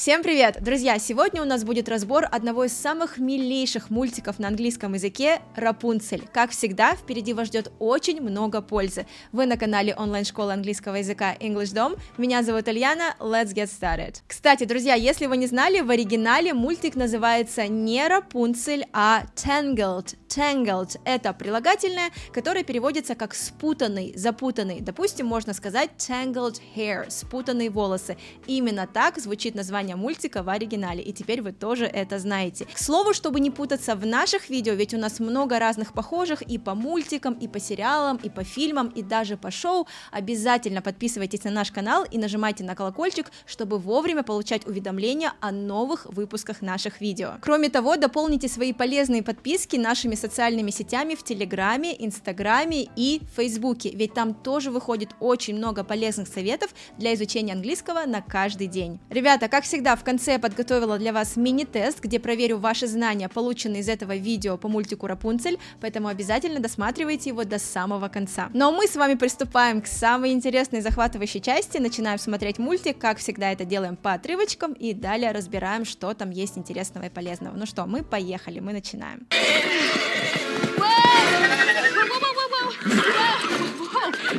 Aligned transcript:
Всем 0.00 0.22
привет! 0.22 0.56
Друзья, 0.62 0.98
сегодня 0.98 1.42
у 1.42 1.44
нас 1.44 1.62
будет 1.62 1.86
разбор 1.86 2.24
одного 2.32 2.64
из 2.64 2.72
самых 2.72 3.18
милейших 3.18 3.90
мультиков 3.90 4.38
на 4.38 4.48
английском 4.48 4.94
языке 4.94 5.42
«Рапунцель». 5.56 6.26
Как 6.32 6.52
всегда, 6.52 6.94
впереди 6.94 7.34
вас 7.34 7.48
ждет 7.48 7.70
очень 7.78 8.22
много 8.22 8.62
пользы. 8.62 9.04
Вы 9.30 9.44
на 9.44 9.58
канале 9.58 9.94
онлайн-школы 9.94 10.54
английского 10.54 10.94
языка 10.94 11.34
English 11.34 11.74
Dom. 11.74 12.00
Меня 12.16 12.42
зовут 12.42 12.66
Ильяна, 12.66 13.14
let's 13.18 13.52
get 13.52 13.66
started. 13.66 14.22
Кстати, 14.26 14.64
друзья, 14.64 14.94
если 14.94 15.26
вы 15.26 15.36
не 15.36 15.46
знали, 15.46 15.80
в 15.80 15.90
оригинале 15.90 16.54
мультик 16.54 16.96
называется 16.96 17.68
не 17.68 18.08
Рапунцель, 18.08 18.86
а 18.94 19.24
Tangled. 19.36 20.16
Tangled— 20.30 20.98
это 21.04 21.32
прилагательное, 21.34 22.10
которое 22.32 22.62
переводится 22.62 23.16
как 23.16 23.34
спутанный, 23.34 24.14
запутанный. 24.16 24.80
Допустим, 24.80 25.26
можно 25.26 25.52
сказать 25.52 25.90
tangled 25.98 26.60
hair, 26.76 27.10
спутанные 27.10 27.68
волосы. 27.68 28.16
Именно 28.46 28.86
так 28.86 29.18
звучит 29.18 29.56
название 29.56 29.89
мультика 29.96 30.42
в 30.42 30.48
оригинале, 30.48 31.02
и 31.02 31.12
теперь 31.12 31.42
вы 31.42 31.52
тоже 31.52 31.86
это 31.86 32.18
знаете. 32.18 32.66
К 32.66 32.78
слову, 32.78 33.14
чтобы 33.14 33.40
не 33.40 33.50
путаться 33.50 33.94
в 33.94 34.06
наших 34.06 34.50
видео, 34.50 34.74
ведь 34.74 34.94
у 34.94 34.98
нас 34.98 35.20
много 35.20 35.58
разных 35.58 35.92
похожих 35.92 36.42
и 36.42 36.58
по 36.58 36.74
мультикам, 36.74 37.34
и 37.34 37.48
по 37.48 37.60
сериалам, 37.60 38.18
и 38.22 38.28
по 38.28 38.44
фильмам, 38.44 38.88
и 38.88 39.02
даже 39.02 39.36
по 39.36 39.50
шоу, 39.50 39.86
обязательно 40.10 40.82
подписывайтесь 40.82 41.44
на 41.44 41.50
наш 41.50 41.70
канал 41.70 42.04
и 42.10 42.18
нажимайте 42.18 42.64
на 42.64 42.74
колокольчик, 42.74 43.30
чтобы 43.46 43.78
вовремя 43.78 44.22
получать 44.22 44.66
уведомления 44.66 45.32
о 45.40 45.52
новых 45.52 46.06
выпусках 46.06 46.62
наших 46.62 47.00
видео. 47.00 47.34
Кроме 47.40 47.68
того, 47.68 47.96
дополните 47.96 48.48
свои 48.48 48.72
полезные 48.72 49.22
подписки 49.22 49.76
нашими 49.76 50.14
социальными 50.14 50.70
сетями 50.70 51.14
в 51.14 51.22
Телеграме, 51.22 51.94
Инстаграме 51.98 52.88
и 52.96 53.20
Фейсбуке, 53.36 53.90
ведь 53.90 54.14
там 54.14 54.34
тоже 54.34 54.70
выходит 54.70 55.10
очень 55.20 55.56
много 55.56 55.84
полезных 55.84 56.28
советов 56.28 56.70
для 56.98 57.14
изучения 57.14 57.52
английского 57.52 58.06
на 58.06 58.22
каждый 58.22 58.66
день. 58.66 59.00
Ребята, 59.10 59.48
как 59.48 59.64
всегда, 59.64 59.79
в 59.80 60.04
конце 60.04 60.38
подготовила 60.38 60.98
для 60.98 61.12
вас 61.12 61.36
мини-тест, 61.36 62.00
где 62.00 62.20
проверю 62.20 62.58
ваши 62.58 62.86
знания, 62.86 63.28
полученные 63.28 63.80
из 63.80 63.88
этого 63.88 64.14
видео 64.14 64.56
по 64.56 64.68
мультику 64.68 65.06
Рапунцель, 65.06 65.58
поэтому 65.80 66.08
обязательно 66.08 66.60
досматривайте 66.60 67.30
его 67.30 67.44
до 67.44 67.58
самого 67.58 68.08
конца. 68.08 68.50
Ну 68.52 68.68
а 68.68 68.70
мы 68.70 68.86
с 68.86 68.96
вами 68.96 69.14
приступаем 69.14 69.80
к 69.80 69.86
самой 69.86 70.32
интересной 70.32 70.82
захватывающей 70.82 71.40
части, 71.40 71.78
начинаем 71.78 72.18
смотреть 72.18 72.58
мультик, 72.58 72.98
как 72.98 73.18
всегда 73.18 73.52
это 73.52 73.64
делаем 73.64 73.96
по 73.96 74.12
отрывочкам, 74.12 74.72
и 74.74 74.92
далее 74.92 75.32
разбираем, 75.32 75.84
что 75.84 76.12
там 76.14 76.30
есть 76.30 76.58
интересного 76.58 77.06
и 77.06 77.10
полезного. 77.10 77.56
Ну 77.56 77.66
что, 77.66 77.86
мы 77.86 78.02
поехали, 78.02 78.60
мы 78.60 78.72
начинаем. 78.72 79.26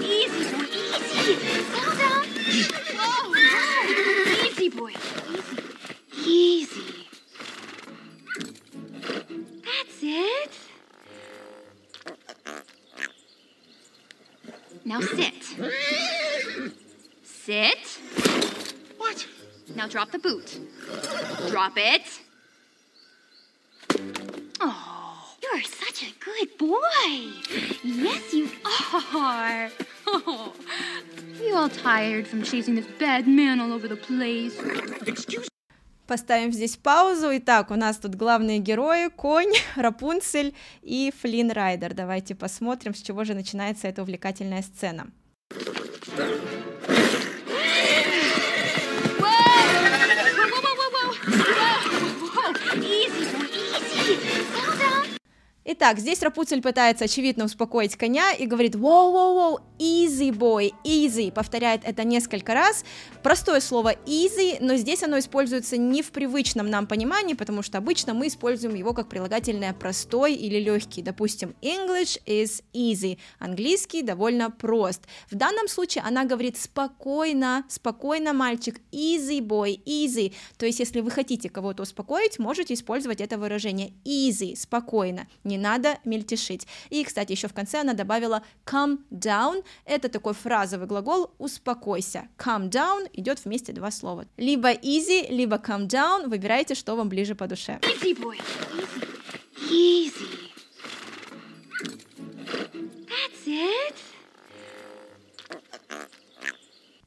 Easy, 0.01 0.45
boy, 0.55 1.90
Easy. 6.31 7.07
That's 9.65 9.99
it. 10.01 10.51
Now 14.85 15.01
sit. 15.01 15.43
Sit. 17.25 17.99
What? 18.97 19.27
Now 19.75 19.87
drop 19.87 20.11
the 20.11 20.19
boot. 20.19 20.57
Drop 21.49 21.73
it. 21.75 22.21
Oh, 24.61 25.35
you're 25.43 25.63
such 25.63 26.03
a 26.03 26.13
good 26.23 26.57
boy. 26.57 26.79
Yes, 27.83 28.33
you 28.33 28.49
are. 29.15 29.69
Oh, 30.13 30.51
you 31.41 31.55
all 31.55 31.69
tired 31.69 32.27
from 32.27 32.43
chasing 32.43 32.75
this 32.75 32.87
bad 32.99 33.29
man 33.29 33.61
all 33.61 33.71
over 33.71 33.87
the 33.87 33.95
place? 33.95 34.59
Excuse 35.07 35.47
Поставим 36.11 36.51
здесь 36.51 36.75
паузу. 36.75 37.29
Итак, 37.37 37.71
у 37.71 37.75
нас 37.75 37.95
тут 37.95 38.15
главные 38.15 38.59
герои, 38.59 39.07
конь, 39.07 39.53
Рапунцель 39.77 40.53
и 40.81 41.13
Флинн 41.21 41.51
Райдер. 41.51 41.93
Давайте 41.93 42.35
посмотрим, 42.35 42.93
с 42.93 43.01
чего 43.01 43.23
же 43.23 43.33
начинается 43.33 43.87
эта 43.87 44.01
увлекательная 44.01 44.61
сцена. 44.61 45.09
Итак, 55.83 55.97
здесь 55.97 56.21
Рапунцель 56.21 56.61
пытается 56.61 57.05
очевидно 57.05 57.45
успокоить 57.45 57.95
коня 57.95 58.33
и 58.33 58.45
говорит 58.45 58.75
«Воу-воу-воу, 58.75 59.61
easy 59.79 60.29
boy, 60.29 60.69
easy», 60.83 61.31
повторяет 61.31 61.81
это 61.83 62.03
несколько 62.03 62.53
раз. 62.53 62.85
Простое 63.23 63.61
слово 63.61 63.95
easy, 64.05 64.57
но 64.59 64.75
здесь 64.75 65.01
оно 65.01 65.17
используется 65.17 65.77
не 65.77 66.03
в 66.03 66.11
привычном 66.11 66.69
нам 66.69 66.85
понимании, 66.85 67.33
потому 67.33 67.63
что 67.63 67.79
обычно 67.79 68.13
мы 68.13 68.27
используем 68.27 68.75
его 68.75 68.93
как 68.93 69.09
прилагательное 69.09 69.73
простой 69.73 70.35
или 70.35 70.59
легкий. 70.59 71.01
Допустим, 71.01 71.55
English 71.63 72.21
is 72.27 72.63
easy, 72.73 73.17
английский 73.39 74.03
довольно 74.03 74.51
прост. 74.51 75.01
В 75.31 75.35
данном 75.35 75.67
случае 75.67 76.03
она 76.03 76.25
говорит 76.25 76.57
спокойно, 76.57 77.65
спокойно, 77.69 78.33
мальчик, 78.33 78.79
easy 78.91 79.39
boy, 79.39 79.81
easy. 79.85 80.35
То 80.59 80.67
есть, 80.67 80.79
если 80.79 80.99
вы 80.99 81.09
хотите 81.09 81.49
кого-то 81.49 81.81
успокоить, 81.81 82.37
можете 82.37 82.75
использовать 82.75 83.19
это 83.19 83.39
выражение 83.39 83.93
easy, 84.05 84.55
спокойно, 84.55 85.27
не 85.43 85.57
надо 85.57 85.70
мельтешить. 86.05 86.67
И, 86.89 87.03
кстати, 87.03 87.31
еще 87.31 87.47
в 87.47 87.53
конце 87.53 87.81
она 87.81 87.93
добавила 87.93 88.43
calm 88.65 88.99
down, 89.11 89.63
это 89.85 90.09
такой 90.09 90.33
фразовый 90.33 90.87
глагол 90.87 91.31
успокойся. 91.37 92.27
Calm 92.37 92.69
down 92.69 93.09
идет 93.13 93.43
вместе 93.45 93.73
два 93.73 93.91
слова. 93.91 94.25
Либо 94.37 94.73
easy, 94.73 95.27
либо 95.29 95.57
calm 95.57 95.87
down, 95.87 96.27
выбирайте, 96.27 96.75
что 96.75 96.95
вам 96.95 97.09
ближе 97.09 97.35
по 97.35 97.47
душе. 97.47 97.79
Easy, 97.81 98.17
boy. 98.17 98.39
Easy. 99.69 100.11
Easy. 100.11 100.51
That's 103.07 103.47
it. 103.47 104.10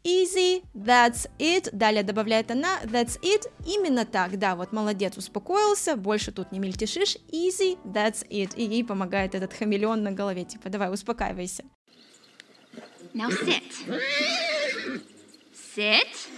Easy, 0.04 0.62
that's 0.74 1.26
it. 1.38 1.70
Далее 1.72 2.02
добавляет 2.02 2.50
она 2.50 2.80
that's 2.82 3.18
it. 3.22 3.50
Именно 3.64 4.04
так, 4.04 4.38
да, 4.38 4.54
вот 4.54 4.70
молодец, 4.70 5.16
успокоился, 5.16 5.96
больше 5.96 6.30
тут 6.30 6.52
не 6.52 6.58
мельтешишь. 6.58 7.16
Easy, 7.32 7.78
that's 7.84 8.26
it. 8.28 8.54
И 8.54 8.64
ей 8.64 8.84
помогает 8.84 9.34
этот 9.34 9.54
хамелеон 9.54 10.02
на 10.02 10.12
голове, 10.12 10.44
типа, 10.44 10.68
давай, 10.68 10.92
успокаивайся. 10.92 11.64
Now 13.14 13.30
sit. 13.30 13.62
Sit. 15.76 16.28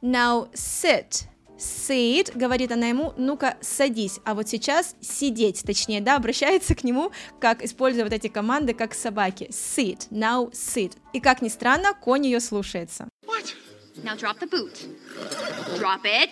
Now 0.00 0.50
sit. 0.54 1.26
Sit, 1.60 2.32
говорит 2.34 2.72
она 2.72 2.86
ему, 2.86 3.12
ну-ка 3.18 3.58
садись, 3.60 4.18
а 4.24 4.34
вот 4.34 4.48
сейчас 4.48 4.96
сидеть, 5.00 5.62
точнее, 5.62 6.00
да, 6.00 6.16
обращается 6.16 6.74
к 6.74 6.84
нему, 6.84 7.12
как 7.38 7.62
используя 7.62 8.04
вот 8.04 8.14
эти 8.14 8.28
команды, 8.28 8.72
как 8.72 8.94
собаки. 8.94 9.48
Sit, 9.50 10.08
now 10.10 10.50
sit. 10.52 10.96
И 11.12 11.20
как 11.20 11.42
ни 11.42 11.48
странно, 11.48 11.92
конь 11.92 12.24
ее 12.24 12.40
слушается. 12.40 13.08
what? 13.26 13.54
Now 14.02 14.16
drop 14.16 14.38
the 14.38 14.48
boot. 14.48 14.88
Drop 15.78 16.04
it. 16.04 16.30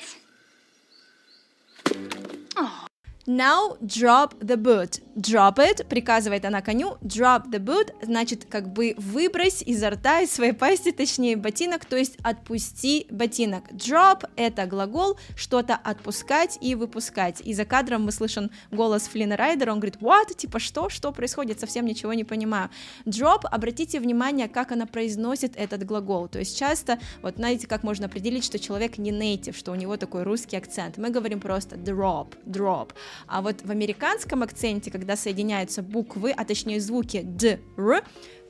Now 3.28 3.76
drop 3.82 4.38
the 4.40 4.56
boot. 4.56 5.02
Drop 5.14 5.58
it, 5.58 5.86
приказывает 5.86 6.46
она 6.46 6.62
коню. 6.62 6.96
Drop 7.02 7.50
the 7.50 7.58
boot, 7.58 7.92
значит, 8.00 8.46
как 8.46 8.72
бы 8.72 8.94
выбрось 8.96 9.60
изо 9.60 9.90
рта, 9.90 10.20
из 10.20 10.30
своей 10.30 10.52
пасти, 10.52 10.92
точнее, 10.92 11.36
ботинок, 11.36 11.84
то 11.84 11.96
есть 11.96 12.16
отпусти 12.22 13.06
ботинок. 13.10 13.64
Drop— 13.72 14.26
это 14.36 14.64
глагол, 14.64 15.18
что-то 15.36 15.74
отпускать 15.74 16.56
и 16.62 16.74
выпускать. 16.74 17.42
И 17.42 17.52
за 17.52 17.66
кадром 17.66 18.04
мы 18.04 18.12
слышим 18.12 18.50
голос 18.70 19.08
Флина 19.08 19.36
Райдера, 19.36 19.72
он 19.72 19.80
говорит, 19.80 20.00
what? 20.00 20.34
Типа, 20.34 20.58
что? 20.58 20.88
Что 20.88 21.12
происходит? 21.12 21.60
Совсем 21.60 21.84
ничего 21.84 22.14
не 22.14 22.24
понимаю. 22.24 22.70
Drop, 23.04 23.44
обратите 23.44 24.00
внимание, 24.00 24.48
как 24.48 24.72
она 24.72 24.86
произносит 24.86 25.54
этот 25.54 25.84
глагол. 25.84 26.28
То 26.28 26.38
есть 26.38 26.56
часто, 26.56 26.98
вот 27.20 27.36
знаете, 27.36 27.66
как 27.66 27.82
можно 27.82 28.06
определить, 28.06 28.44
что 28.44 28.58
человек 28.58 28.96
не 28.96 29.10
native, 29.10 29.54
что 29.54 29.72
у 29.72 29.74
него 29.74 29.98
такой 29.98 30.22
русский 30.22 30.56
акцент. 30.56 30.96
Мы 30.96 31.10
говорим 31.10 31.40
просто 31.40 31.76
drop, 31.76 32.34
drop. 32.46 32.92
А 33.26 33.42
вот 33.42 33.62
в 33.62 33.70
американском 33.70 34.42
акценте, 34.42 34.90
когда 34.90 35.16
соединяются 35.16 35.82
буквы, 35.82 36.30
а 36.30 36.44
точнее 36.44 36.80
звуки 36.80 37.22
д, 37.22 37.60
р, 37.76 38.02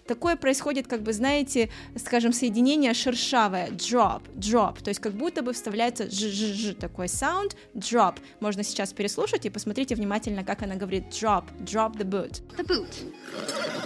такое 0.08 0.36
происходит, 0.36 0.88
как 0.88 1.02
бы, 1.02 1.12
знаете, 1.12 1.68
скажем, 1.96 2.32
соединение 2.32 2.94
шершавое, 2.94 3.68
drop, 3.68 4.22
drop, 4.34 4.82
то 4.82 4.88
есть 4.88 5.00
как 5.00 5.12
будто 5.12 5.42
бы 5.42 5.52
вставляется 5.52 6.10
ж, 6.10 6.14
ж, 6.14 6.54
ж, 6.54 6.74
такой 6.74 7.06
sound, 7.06 7.56
drop. 7.74 8.16
Можно 8.40 8.64
сейчас 8.64 8.92
переслушать 8.92 9.46
и 9.46 9.50
посмотрите 9.50 9.94
внимательно, 9.94 10.42
как 10.42 10.62
она 10.62 10.74
говорит 10.74 11.04
drop, 11.10 11.44
drop 11.60 11.96
the 11.96 12.04
boot. 12.04 12.42
The 12.56 12.66
boot. 12.66 13.12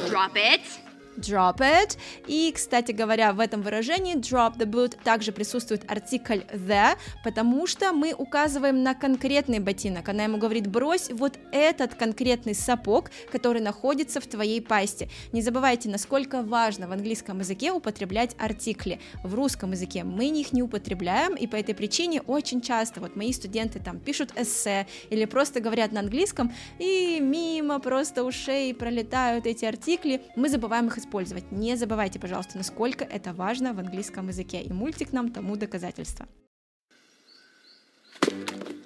Drop 0.08 0.34
it. 0.34 0.62
Drop 1.16 1.58
it. 1.58 1.98
И, 2.26 2.52
кстати 2.54 2.92
говоря, 2.92 3.32
в 3.32 3.40
этом 3.40 3.62
выражении 3.62 4.16
drop 4.16 4.56
the 4.56 4.66
boot 4.66 4.96
также 5.02 5.32
присутствует 5.32 5.90
артикль 5.90 6.40
the, 6.52 6.96
потому 7.24 7.66
что 7.66 7.92
мы 7.92 8.12
указываем 8.12 8.82
на 8.82 8.94
конкретный 8.94 9.58
ботинок. 9.58 10.08
Она 10.08 10.24
ему 10.24 10.38
говорит, 10.38 10.66
брось 10.66 11.10
вот 11.10 11.38
этот 11.52 11.94
конкретный 11.94 12.54
сапог, 12.54 13.10
который 13.30 13.60
находится 13.60 14.20
в 14.20 14.26
твоей 14.26 14.60
пасти. 14.60 15.08
Не 15.32 15.42
забывайте, 15.42 15.88
насколько 15.88 16.42
важно 16.42 16.88
в 16.88 16.92
английском 16.92 17.40
языке 17.40 17.72
употреблять 17.72 18.34
артикли. 18.38 19.00
В 19.22 19.34
русском 19.34 19.72
языке 19.72 20.04
мы 20.04 20.26
их 20.28 20.52
не 20.52 20.62
употребляем, 20.62 21.34
и 21.34 21.46
по 21.46 21.56
этой 21.56 21.74
причине 21.74 22.22
очень 22.22 22.60
часто 22.60 23.00
вот 23.00 23.16
мои 23.16 23.32
студенты 23.32 23.78
там 23.80 23.98
пишут 23.98 24.30
эссе 24.36 24.86
или 25.10 25.24
просто 25.24 25.60
говорят 25.60 25.92
на 25.92 26.00
английском, 26.00 26.52
и 26.78 27.18
мимо 27.20 27.78
просто 27.78 28.24
ушей 28.24 28.74
пролетают 28.74 29.46
эти 29.46 29.64
артикли, 29.64 30.22
мы 30.36 30.48
забываем 30.48 30.86
их 30.88 30.98
использовать. 31.02 31.52
Не 31.52 31.76
забывайте, 31.76 32.18
пожалуйста, 32.18 32.56
насколько 32.56 33.04
это 33.04 33.32
важно 33.32 33.74
в 33.74 33.78
английском 33.78 34.28
языке, 34.28 34.62
и 34.62 34.72
мультик 34.72 35.12
нам 35.12 35.30
тому 35.30 35.56
доказательство. 35.56 36.26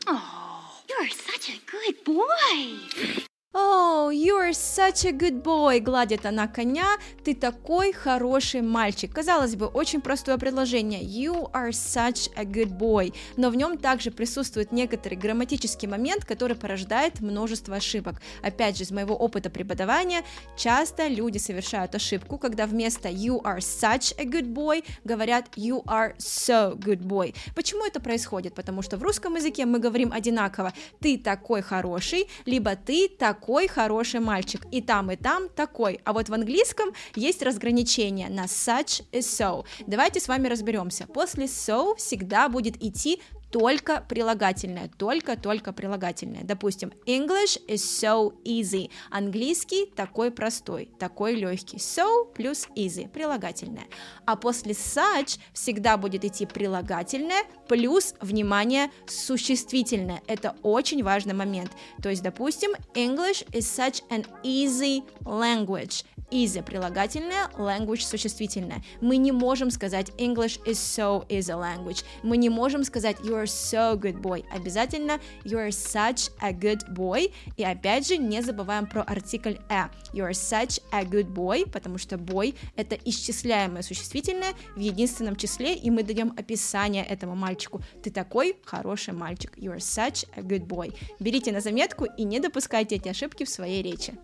Oh, 0.08 0.62
you're 0.88 1.10
such 1.10 1.50
a 1.50 1.58
good 1.70 2.04
boy. 2.04 3.26
Oh, 3.58 4.10
you're 4.10 4.52
such 4.52 5.06
a 5.06 5.12
good 5.12 5.42
boy, 5.42 5.80
гладит 5.80 6.26
она 6.26 6.46
коня, 6.46 6.98
ты 7.24 7.34
такой 7.34 7.94
хороший 7.94 8.60
мальчик. 8.60 9.10
Казалось 9.14 9.56
бы, 9.56 9.64
очень 9.64 10.02
простое 10.02 10.36
предложение. 10.36 11.02
You 11.02 11.50
are 11.52 11.70
such 11.70 12.30
a 12.36 12.44
good 12.44 12.76
boy. 12.76 13.14
Но 13.38 13.48
в 13.48 13.56
нем 13.56 13.78
также 13.78 14.10
присутствует 14.10 14.72
некоторый 14.72 15.14
грамматический 15.14 15.88
момент, 15.88 16.26
который 16.26 16.54
порождает 16.54 17.20
множество 17.20 17.76
ошибок. 17.76 18.20
Опять 18.42 18.76
же, 18.76 18.84
из 18.84 18.90
моего 18.90 19.16
опыта 19.16 19.48
преподавания, 19.48 20.22
часто 20.54 21.08
люди 21.08 21.38
совершают 21.38 21.94
ошибку, 21.94 22.36
когда 22.36 22.66
вместо 22.66 23.08
you 23.08 23.40
are 23.42 23.60
such 23.60 24.14
a 24.18 24.26
good 24.26 24.52
boy 24.52 24.84
говорят 25.04 25.46
you 25.56 25.82
are 25.86 26.14
so 26.18 26.76
good 26.76 27.00
boy. 27.00 27.34
Почему 27.54 27.86
это 27.86 28.00
происходит? 28.00 28.54
Потому 28.54 28.82
что 28.82 28.98
в 28.98 29.02
русском 29.02 29.34
языке 29.36 29.64
мы 29.64 29.78
говорим 29.78 30.12
одинаково. 30.12 30.74
Ты 31.00 31.16
такой 31.16 31.62
хороший, 31.62 32.28
либо 32.44 32.76
ты 32.76 33.08
такой 33.08 33.45
такой 33.46 33.68
хороший 33.68 34.18
мальчик. 34.18 34.66
И 34.72 34.80
там, 34.80 35.12
и 35.12 35.16
там 35.16 35.48
такой. 35.48 36.00
А 36.04 36.12
вот 36.12 36.28
в 36.28 36.34
английском 36.34 36.88
есть 37.14 37.42
разграничение 37.42 38.28
на 38.28 38.46
such 38.46 39.04
и 39.12 39.18
so. 39.18 39.64
Давайте 39.86 40.18
с 40.18 40.26
вами 40.26 40.48
разберемся. 40.48 41.06
После 41.06 41.44
so 41.44 41.94
всегда 41.96 42.48
будет 42.48 42.82
идти 42.82 43.22
только 43.58 44.04
прилагательное, 44.06 44.90
только-только 44.98 45.72
прилагательное. 45.72 46.44
Допустим, 46.44 46.92
English 47.06 47.58
is 47.66 47.76
so 47.76 48.34
easy. 48.44 48.90
Английский 49.10 49.86
такой 49.86 50.30
простой, 50.30 50.90
такой 50.98 51.36
легкий. 51.36 51.78
So 51.78 52.30
плюс 52.34 52.68
easy, 52.76 53.08
прилагательное. 53.08 53.86
А 54.26 54.36
после 54.36 54.72
such 54.72 55.38
всегда 55.54 55.96
будет 55.96 56.26
идти 56.26 56.44
прилагательное 56.44 57.44
плюс, 57.66 58.14
внимание, 58.20 58.90
существительное. 59.06 60.20
Это 60.26 60.54
очень 60.62 61.02
важный 61.02 61.32
момент. 61.32 61.70
То 62.02 62.10
есть, 62.10 62.22
допустим, 62.22 62.72
English 62.92 63.46
is 63.52 63.60
such 63.60 64.02
an 64.10 64.26
easy 64.42 65.02
language. 65.24 66.04
Easy 66.30 66.60
прилагательное, 66.60 67.48
language 67.56 68.00
существительное. 68.00 68.82
Мы 69.00 69.16
не 69.16 69.30
можем 69.30 69.70
сказать 69.70 70.10
English 70.18 70.60
is 70.64 70.74
so 70.74 71.24
easy 71.28 71.54
language. 71.54 72.04
Мы 72.24 72.36
не 72.36 72.50
можем 72.50 72.82
сказать 72.82 73.16
you 73.20 73.40
are 73.40 73.45
so 73.46 73.98
good 73.98 74.20
boy. 74.20 74.44
Обязательно 74.50 75.20
you 75.44 75.58
are 75.58 75.70
such 75.70 76.30
a 76.40 76.52
good 76.52 76.86
boy. 76.92 77.32
И 77.56 77.64
опять 77.64 78.06
же 78.08 78.16
не 78.16 78.42
забываем 78.42 78.86
про 78.86 79.02
артикль 79.02 79.56
a. 79.68 79.90
You 80.12 80.28
are 80.28 80.32
such 80.32 80.80
a 80.92 81.04
good 81.04 81.32
boy, 81.32 81.68
потому 81.70 81.98
что 81.98 82.16
boy 82.16 82.54
это 82.76 82.96
исчисляемое 83.04 83.82
существительное 83.82 84.52
в 84.74 84.80
единственном 84.80 85.36
числе, 85.36 85.74
и 85.74 85.90
мы 85.90 86.02
даем 86.02 86.32
описание 86.36 87.04
этому 87.04 87.34
мальчику. 87.34 87.82
Ты 88.02 88.10
такой 88.10 88.56
хороший 88.64 89.14
мальчик. 89.14 89.56
You 89.58 89.74
are 89.74 89.78
such 89.78 90.26
a 90.36 90.42
good 90.42 90.66
boy. 90.66 90.94
Берите 91.20 91.52
на 91.52 91.60
заметку 91.60 92.04
и 92.04 92.24
не 92.24 92.40
допускайте 92.40 92.96
эти 92.96 93.08
ошибки 93.08 93.44
в 93.44 93.48
своей 93.48 93.82
речи. 93.82 94.14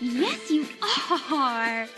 Yes, 0.00 0.50
you 0.50 0.66
are. 1.30 1.88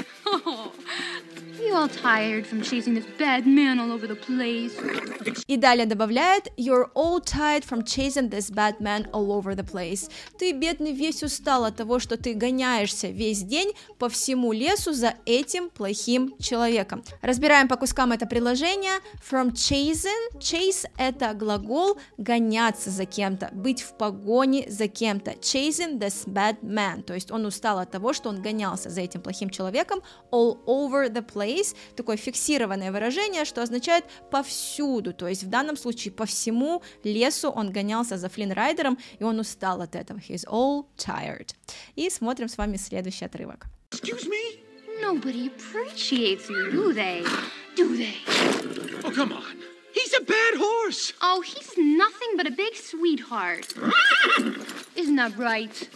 И 5.47 5.57
далее 5.57 5.87
добавляет 5.87 6.49
You're 6.57 6.91
all 6.95 7.21
tired 7.21 7.65
from 7.65 7.85
chasing 7.85 8.29
this 8.29 8.51
bad 8.51 8.81
man 8.81 9.09
all 9.13 9.33
over 9.33 9.55
the 9.55 9.65
place. 9.65 10.11
Ты, 10.39 10.53
бедный, 10.53 10.93
весь 10.93 11.23
устал 11.23 11.65
от 11.65 11.77
того, 11.77 11.99
что 11.99 12.17
ты 12.17 12.35
гоняешься 12.35 13.09
весь 13.09 13.43
день 13.43 13.73
по 13.99 14.09
всему 14.09 14.53
лесу 14.53 14.93
за 14.93 15.15
этим 15.27 15.71
плохим 15.71 16.35
человеком. 16.39 17.03
Разбираем 17.23 17.69
по 17.69 17.77
кускам 17.77 18.13
это 18.13 18.27
предложение. 18.27 19.01
From 19.29 19.53
chasing. 19.53 20.39
Chase— 20.39 20.87
это 20.99 21.33
глагол 21.35 21.99
гоняться 22.19 22.91
за 22.91 23.07
кем-то, 23.07 23.51
быть 23.53 23.83
в 23.83 23.97
погоне 23.97 24.67
за 24.69 24.89
кем-то. 24.89 25.33
Chasing 25.33 25.99
this 25.99 26.27
bad 26.27 26.61
man. 26.61 27.03
То 27.03 27.15
есть 27.15 27.31
он 27.31 27.47
устал 27.47 27.79
от 27.79 27.91
того, 27.91 28.13
что 28.13 28.29
он 28.29 28.43
гонялся 28.43 28.91
за 28.91 29.01
этим 29.01 29.21
плохим 29.21 29.51
человеком. 29.51 30.03
All 30.31 30.63
over 30.67 31.09
the 31.09 31.23
place. 31.25 31.75
Такое 31.97 32.17
фиксированное 32.17 32.91
выражение, 32.91 33.45
что 33.45 33.63
означает 33.63 34.05
повсюду. 34.31 35.13
То 35.13 35.29
есть 35.29 35.45
в 35.45 35.49
данном 35.49 35.77
случае 35.77 36.13
по 36.13 36.27
всему 36.27 36.83
лесу 37.05 37.51
он 37.51 37.71
гонялся 37.71 38.17
за 38.17 38.29
Флинрайдером, 38.29 38.99
и 39.19 39.25
он 39.25 39.39
устал 39.39 39.81
от 39.81 39.95
этого. 39.95 40.19
He's 40.19 40.45
all 40.47 40.87
tired. 40.97 41.55
И 41.95 42.11
смотрим 42.11 42.49
с 42.49 42.59
вами 42.59 42.77
следующий 42.77 43.25
отрывок. 43.25 43.67
Excuse 43.91 44.27
me? 44.27 44.61
Nobody 45.01 45.49
appreciates 45.49 46.49
you, 46.49 46.71
do 46.71 46.93
they? 46.93 47.25
Do 47.77 47.97
they? 47.97 48.15
Oh, 49.05 49.11
come 49.11 49.33
on. 49.33 49.57
He's 49.93 50.13
a 50.15 50.25
bad 50.25 50.55
horse. 50.57 51.13
Oh, 51.23 51.41
he's 51.41 51.73
nothing 51.77 52.37
but 52.37 52.47
a 52.47 52.51
big 52.51 52.75
sweetheart. 52.75 53.73
Isn't 54.97 55.17
that 55.17 55.37
right? 55.39 55.89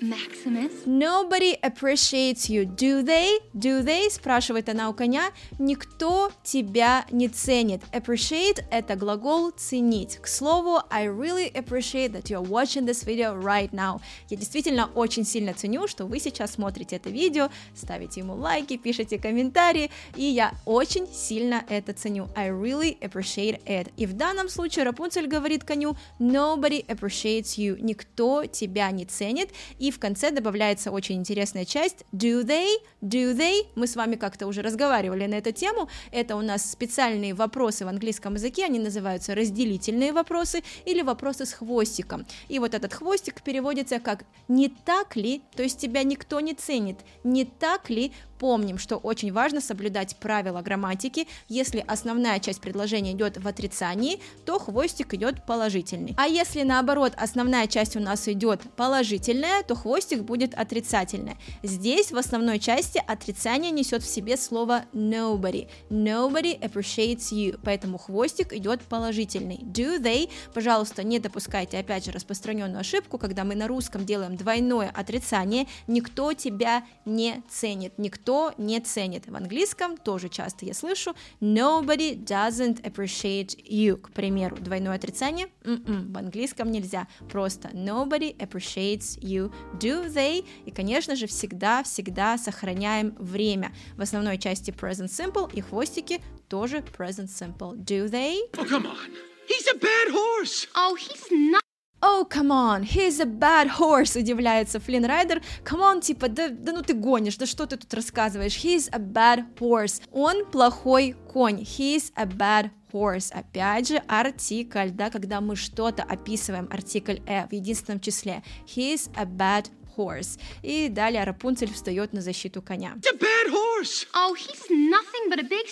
Maximus? 0.00 0.86
Nobody 0.86 1.56
appreciates 1.62 2.48
you, 2.48 2.64
do 2.64 3.02
they? 3.02 3.38
Do 3.54 3.82
they? 3.82 4.08
Спрашивает 4.10 4.68
она 4.68 4.88
у 4.88 4.94
коня. 4.94 5.30
Никто 5.58 6.32
тебя 6.42 7.04
не 7.10 7.28
ценит. 7.28 7.82
Appreciate– 7.92 8.64
это 8.70 8.96
глагол 8.96 9.50
ценить. 9.50 10.16
К 10.16 10.26
слову, 10.26 10.80
I 10.90 11.06
really 11.06 11.52
appreciate 11.52 12.12
that 12.12 12.30
you're 12.30 12.42
watching 12.42 12.86
this 12.86 13.04
video 13.04 13.38
right 13.40 13.70
now. 13.72 14.00
Я 14.28 14.36
действительно 14.36 14.90
очень 14.94 15.24
сильно 15.24 15.54
ценю, 15.54 15.86
что 15.86 16.06
вы 16.06 16.18
сейчас 16.18 16.52
смотрите 16.52 16.96
это 16.96 17.10
видео, 17.10 17.50
ставите 17.74 18.20
ему 18.20 18.34
лайки, 18.34 18.76
пишите 18.76 19.18
комментарии, 19.18 19.90
и 20.16 20.24
я 20.24 20.54
очень 20.64 21.06
сильно 21.12 21.64
это 21.68 21.92
ценю. 21.92 22.28
I 22.34 22.48
really 22.50 22.98
appreciate 23.00 23.62
it. 23.66 23.92
И 23.96 24.06
в 24.06 24.14
данном 24.14 24.48
случае 24.48 24.84
Рапунцель 24.84 25.26
говорит 25.26 25.64
коню 25.64 25.96
Nobody 26.18 26.84
appreciates 26.86 27.58
you. 27.58 27.78
Никто 27.80 28.46
тебя 28.46 28.90
не 28.90 29.04
ценит. 29.04 29.50
И 29.78 29.89
в 29.90 29.98
конце 29.98 30.30
добавляется 30.30 30.90
очень 30.90 31.16
интересная 31.16 31.64
часть 31.64 32.04
do 32.12 32.44
they, 32.44 32.68
do 33.00 33.36
they. 33.36 33.66
Мы 33.74 33.86
с 33.86 33.96
вами 33.96 34.16
как-то 34.16 34.46
уже 34.46 34.62
разговаривали 34.62 35.26
на 35.26 35.34
эту 35.34 35.52
тему. 35.52 35.88
Это 36.12 36.36
у 36.36 36.42
нас 36.42 36.70
специальные 36.70 37.34
вопросы 37.34 37.84
в 37.84 37.88
английском 37.88 38.34
языке, 38.34 38.64
они 38.64 38.78
называются 38.78 39.34
разделительные 39.34 40.12
вопросы 40.12 40.62
или 40.84 41.02
вопросы 41.02 41.46
с 41.46 41.52
хвостиком. 41.52 42.26
И 42.48 42.58
вот 42.58 42.74
этот 42.74 42.92
хвостик 42.94 43.42
переводится 43.42 43.98
как 44.00 44.24
не 44.48 44.68
так 44.68 45.16
ли, 45.16 45.42
то 45.54 45.62
есть 45.62 45.78
тебя 45.78 46.02
никто 46.02 46.40
не 46.40 46.54
ценит, 46.54 46.98
не 47.24 47.44
так 47.44 47.90
ли 47.90 48.12
помним, 48.40 48.78
что 48.78 48.96
очень 48.96 49.32
важно 49.32 49.60
соблюдать 49.60 50.16
правила 50.16 50.62
грамматики. 50.62 51.28
Если 51.48 51.84
основная 51.86 52.40
часть 52.40 52.62
предложения 52.62 53.12
идет 53.12 53.36
в 53.36 53.46
отрицании, 53.46 54.18
то 54.46 54.58
хвостик 54.58 55.12
идет 55.12 55.44
положительный. 55.44 56.14
А 56.16 56.26
если 56.26 56.62
наоборот 56.62 57.12
основная 57.16 57.66
часть 57.66 57.96
у 57.96 58.00
нас 58.00 58.26
идет 58.28 58.62
положительная, 58.76 59.62
то 59.62 59.74
хвостик 59.74 60.22
будет 60.22 60.54
отрицательный. 60.54 61.36
Здесь 61.62 62.12
в 62.12 62.16
основной 62.16 62.58
части 62.58 63.02
отрицание 63.06 63.70
несет 63.70 64.02
в 64.02 64.08
себе 64.08 64.38
слово 64.38 64.86
nobody. 64.94 65.68
Nobody 65.90 66.58
appreciates 66.58 67.32
you, 67.32 67.60
поэтому 67.62 67.98
хвостик 67.98 68.54
идет 68.54 68.80
положительный. 68.80 69.58
Do 69.58 70.00
they? 70.00 70.30
Пожалуйста, 70.54 71.02
не 71.02 71.18
допускайте 71.18 71.78
опять 71.78 72.06
же 72.06 72.12
распространенную 72.12 72.80
ошибку, 72.80 73.18
когда 73.18 73.44
мы 73.44 73.54
на 73.54 73.68
русском 73.68 74.06
делаем 74.06 74.36
двойное 74.36 74.90
отрицание. 74.94 75.66
Никто 75.86 76.32
тебя 76.32 76.84
не 77.04 77.42
ценит, 77.50 77.98
никто 77.98 78.29
никто 78.30 78.54
не 78.58 78.80
ценит. 78.80 79.28
В 79.28 79.34
английском 79.34 79.96
тоже 79.96 80.28
часто 80.28 80.64
я 80.64 80.74
слышу 80.74 81.14
nobody 81.40 82.16
doesn't 82.16 82.82
appreciate 82.82 83.56
you, 83.68 83.96
к 83.96 84.12
примеру, 84.12 84.56
двойное 84.56 84.94
отрицание, 84.94 85.48
м-м, 85.64 86.12
в 86.12 86.16
английском 86.16 86.70
нельзя, 86.70 87.08
просто 87.30 87.68
nobody 87.68 88.36
appreciates 88.36 89.18
you, 89.20 89.52
do 89.80 90.06
they, 90.08 90.44
и, 90.64 90.70
конечно 90.70 91.16
же, 91.16 91.26
всегда-всегда 91.26 92.38
сохраняем 92.38 93.16
время. 93.18 93.72
В 93.96 94.02
основной 94.02 94.38
части 94.38 94.70
present 94.70 95.08
simple 95.08 95.52
и 95.52 95.60
хвостики 95.60 96.22
тоже 96.48 96.78
present 96.78 97.28
simple. 97.28 97.74
Do 97.74 98.08
they? 98.08 98.38
Oh, 98.56 98.64
come 98.64 98.86
on. 98.86 99.10
He's 99.48 99.66
a 99.66 99.76
bad 99.76 100.12
horse. 100.12 100.68
Oh, 100.76 100.96
he's 100.96 101.30
not. 101.30 101.60
Oh, 102.02 102.24
come 102.24 102.50
on, 102.50 102.82
he's 102.82 103.20
a 103.20 103.26
bad 103.26 103.68
horse, 103.78 104.16
удивляется 104.16 104.80
Флинн 104.80 105.04
Райдер. 105.04 105.42
Come 105.64 105.80
on, 105.80 106.00
типа, 106.00 106.28
да, 106.28 106.48
да 106.48 106.72
ну 106.72 106.82
ты 106.82 106.94
гонишь, 106.94 107.36
да 107.36 107.44
что 107.44 107.66
ты 107.66 107.76
тут 107.76 107.92
рассказываешь? 107.92 108.56
He's 108.56 108.88
a 108.90 108.98
bad 108.98 109.44
horse. 109.58 110.00
Он 110.10 110.46
плохой 110.46 111.14
конь. 111.30 111.60
He's 111.60 112.10
a 112.16 112.24
bad 112.24 112.70
horse. 112.90 113.30
Опять 113.32 113.88
же, 113.88 114.02
артикль, 114.08 114.90
да, 114.90 115.10
когда 115.10 115.42
мы 115.42 115.56
что-то 115.56 116.02
описываем, 116.02 116.68
артикль 116.70 117.18
э 117.26 117.46
в 117.46 117.52
единственном 117.52 118.00
числе. 118.00 118.42
He's 118.66 119.10
a 119.14 119.26
bad 119.26 119.66
horse. 119.96 120.40
И 120.62 120.88
далее 120.88 121.24
Рапунцель 121.24 121.72
встает 121.72 122.12
на 122.12 122.22
защиту 122.22 122.62
коня. 122.62 122.94
It's 122.96 123.10
a 123.10 123.16
bad 123.16 123.52
horse. 123.52 124.06
Oh, 124.14 124.34
he's 124.34 124.70
nothing 124.70 125.28
but 125.28 125.38
a 125.38 125.44
big 125.44 125.66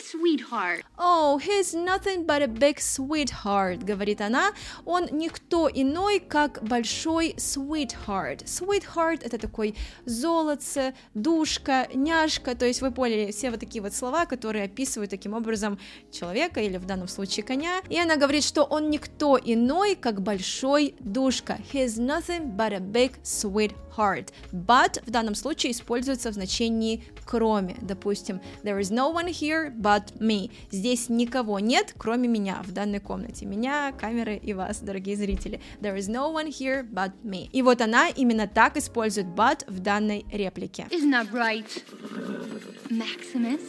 sweetheart. 0.49 0.85
Oh, 0.99 1.39
he's 1.39 1.75
nothing 1.75 2.25
but 2.25 2.43
a 2.43 2.49
big 2.49 2.81
sweetheart, 2.81 3.85
говорит 3.85 4.21
она. 4.21 4.53
Он 4.85 5.07
никто 5.13 5.69
иной, 5.73 6.21
как 6.21 6.63
большой 6.63 7.35
sweetheart. 7.37 8.45
Sweetheart 8.45 9.21
это 9.25 9.39
такой 9.39 9.75
золотце, 10.05 10.95
душка, 11.15 11.89
няшка, 11.95 12.55
то 12.55 12.67
есть 12.67 12.83
вы 12.83 12.91
поняли 12.91 13.31
все 13.31 13.51
вот 13.51 13.61
такие 13.61 13.83
вот 13.83 13.95
слова, 13.95 14.27
которые 14.27 14.65
описывают 14.65 15.11
таким 15.11 15.35
образом 15.35 15.79
человека 16.11 16.61
или 16.61 16.79
в 16.79 16.87
данном 16.87 17.09
случае 17.09 17.45
коня. 17.45 17.81
И 17.89 17.99
она 17.99 18.17
говорит, 18.17 18.45
что 18.45 18.65
он 18.65 18.91
никто 18.91 19.39
иной, 19.43 19.95
как 19.95 20.23
большой 20.23 20.95
душка. 21.01 21.59
He's 21.73 21.99
nothing 21.99 22.57
but 22.57 22.73
a 22.73 22.81
big 22.81 23.13
sweetheart. 23.23 24.33
But 24.53 25.03
в 25.05 25.11
данном 25.11 25.35
случае 25.35 25.73
используется 25.73 26.31
в 26.31 26.35
значении 26.35 27.05
кроме. 27.29 27.77
Допустим, 27.83 28.41
there 28.65 28.81
is 28.81 28.91
no 28.91 29.13
one 29.13 29.29
here 29.29 29.71
but 29.71 30.19
me. 30.19 30.38
Здесь 30.71 31.09
никого 31.09 31.59
нет, 31.59 31.95
кроме 31.97 32.29
меня 32.29 32.63
в 32.65 32.73
данной 32.73 33.01
комнате. 33.01 33.47
Меня, 33.47 33.93
камеры 33.93 34.37
и 34.37 34.53
вас, 34.53 34.81
дорогие 34.81 35.17
зрители. 35.17 35.61
There 35.81 35.97
is 35.97 36.09
no 36.09 36.33
one 36.33 36.49
here 36.49 36.89
but 36.91 37.13
me. 37.25 37.49
И 37.53 37.63
вот 37.63 37.81
она 37.81 38.09
именно 38.09 38.47
так 38.47 38.77
использует 38.77 39.27
but 39.29 39.65
в 39.67 39.81
данной 39.81 40.25
реплике. 40.33 40.87
Isn't 40.91 41.11
that 41.11 41.31
right, 41.33 41.67
Maximus? 42.91 43.61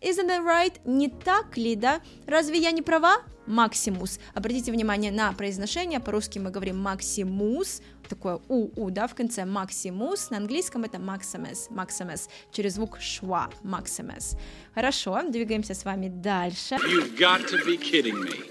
Isn't 0.00 0.28
that 0.28 0.44
right? 0.44 0.80
Не 0.84 1.08
так 1.08 1.56
ли, 1.56 1.74
да? 1.74 2.00
Разве 2.26 2.58
я 2.58 2.70
не 2.70 2.82
права? 2.82 3.16
Максимус. 3.46 4.18
Обратите 4.34 4.70
внимание 4.70 5.10
на 5.10 5.32
произношение. 5.32 6.00
По-русски 6.00 6.38
мы 6.38 6.50
говорим 6.50 6.78
максимус, 6.78 7.80
такое 8.08 8.40
у-у, 8.48 8.90
да, 8.90 9.06
в 9.06 9.14
конце 9.14 9.44
максимус. 9.44 10.30
На 10.30 10.36
английском 10.36 10.84
это 10.84 10.98
максимес, 10.98 11.68
максимес, 11.70 12.28
через 12.52 12.74
звук 12.74 13.00
шва, 13.00 13.50
максимес. 13.62 14.36
Хорошо, 14.74 15.22
двигаемся 15.28 15.74
с 15.74 15.84
вами 15.84 16.08
дальше. 16.08 16.76
You've 16.76 17.16
got 17.16 17.48
to 17.48 17.64
be 17.64 17.76
kidding 17.76 18.20
me. 18.20 18.44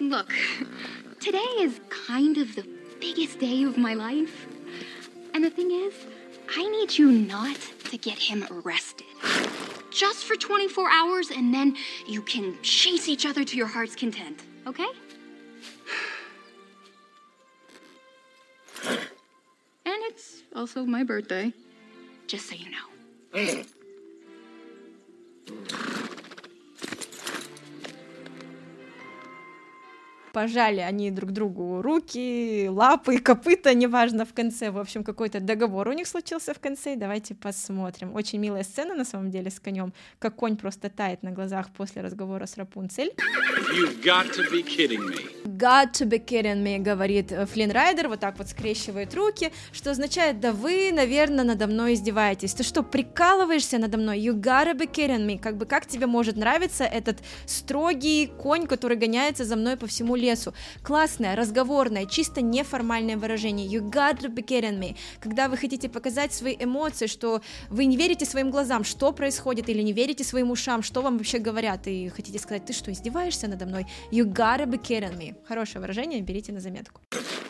Look, 0.00 0.32
today 1.20 1.62
is 1.62 1.80
kind 2.06 2.36
of 2.36 2.54
the 2.56 2.64
biggest 3.00 3.38
day 3.38 3.64
of 3.64 3.78
my 3.78 3.94
life. 3.94 4.46
And 5.32 5.44
the 5.44 5.50
thing 5.50 5.70
is, 5.70 5.94
I 6.56 6.68
need 6.68 6.98
you 6.98 7.10
not 7.12 7.56
to 7.90 7.96
get 7.96 8.18
him 8.18 8.44
arrested. 8.50 9.06
Just 9.98 10.26
for 10.26 10.36
24 10.36 10.88
hours, 10.88 11.30
and 11.32 11.52
then 11.52 11.76
you 12.06 12.22
can 12.22 12.56
chase 12.62 13.08
each 13.08 13.26
other 13.26 13.42
to 13.42 13.56
your 13.56 13.66
heart's 13.66 13.96
content, 13.96 14.40
okay? 14.64 14.86
and 18.84 19.02
it's 19.84 20.44
also 20.54 20.84
my 20.84 21.02
birthday, 21.02 21.52
just 22.28 22.48
so 22.48 22.54
you 22.54 22.70
know. 22.70 23.64
Пожали 30.32 30.80
они 30.80 31.10
друг 31.10 31.32
другу 31.32 31.82
руки, 31.82 32.68
лапы, 32.68 33.18
копыта, 33.18 33.74
неважно, 33.74 34.24
в 34.24 34.34
конце, 34.34 34.70
в 34.70 34.78
общем, 34.78 35.04
какой-то 35.04 35.40
договор 35.40 35.88
у 35.88 35.92
них 35.92 36.06
случился 36.06 36.54
в 36.54 36.60
конце, 36.60 36.96
давайте 36.96 37.34
посмотрим. 37.34 38.14
Очень 38.14 38.38
милая 38.38 38.62
сцена, 38.62 38.94
на 38.94 39.04
самом 39.04 39.30
деле, 39.30 39.50
с 39.50 39.58
конем, 39.58 39.92
как 40.18 40.36
конь 40.36 40.56
просто 40.56 40.90
тает 40.90 41.22
на 41.22 41.30
глазах 41.30 41.70
после 41.76 42.02
разговора 42.02 42.46
с 42.46 42.56
Рапунцель. 42.56 43.12
You've 43.74 44.02
got 44.02 44.30
to 44.32 44.50
be 44.50 44.62
kidding 44.62 45.00
me. 45.08 45.38
Got 45.58 45.92
to 45.94 46.06
be 46.06 46.24
kidding 46.24 46.62
me, 46.62 46.78
говорит 46.78 47.32
э, 47.32 47.46
Флинн 47.46 47.70
Райдер, 47.70 48.08
вот 48.08 48.20
так 48.20 48.38
вот 48.38 48.48
скрещивает 48.48 49.14
руки, 49.14 49.52
что 49.72 49.90
означает, 49.90 50.40
да 50.40 50.52
вы, 50.52 50.92
наверное, 50.92 51.44
надо 51.44 51.66
мной 51.66 51.94
издеваетесь. 51.94 52.54
Ты 52.54 52.62
что, 52.62 52.82
прикалываешься 52.82 53.78
надо 53.78 53.98
мной? 53.98 54.20
You 54.20 54.34
gotta 54.34 54.74
be 54.74 54.90
kidding 54.90 55.26
me. 55.26 55.38
Как 55.38 55.56
бы 55.56 55.66
как 55.66 55.86
тебе 55.86 56.06
может 56.06 56.36
нравиться 56.36 56.84
этот 56.84 57.18
строгий 57.46 58.26
конь, 58.26 58.66
который 58.66 58.96
гоняется 58.96 59.44
за 59.44 59.56
мной 59.56 59.76
по 59.76 59.86
всему 59.86 60.14
лесу? 60.18 60.54
Классное, 60.82 61.36
разговорное, 61.36 62.06
чисто 62.06 62.40
неформальное 62.40 63.16
выражение. 63.16 63.66
You 63.66 63.88
gotta 63.88 64.28
be 64.28 64.44
kidding 64.44 64.78
me. 64.78 64.96
Когда 65.20 65.48
вы 65.48 65.56
хотите 65.56 65.88
показать 65.88 66.32
свои 66.32 66.56
эмоции, 66.58 67.06
что 67.06 67.40
вы 67.70 67.84
не 67.84 67.96
верите 67.96 68.24
своим 68.24 68.50
глазам, 68.50 68.84
что 68.84 69.12
происходит, 69.12 69.68
или 69.68 69.82
не 69.82 69.92
верите 69.92 70.24
своим 70.24 70.50
ушам, 70.50 70.82
что 70.82 71.02
вам 71.02 71.18
вообще 71.18 71.38
говорят, 71.38 71.86
и 71.86 72.08
хотите 72.08 72.38
сказать, 72.38 72.64
ты 72.64 72.72
что, 72.72 72.92
издеваешься 72.92 73.48
надо 73.48 73.66
мной? 73.66 73.86
You 74.10 74.24
gotta 74.24 74.66
be 74.66 74.80
kidding 74.80 75.16
me. 75.18 75.34
Хорошее 75.46 75.80
выражение, 75.80 76.20
берите 76.20 76.52
на 76.52 76.60
заметку. 76.60 77.00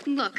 Look, 0.07 0.33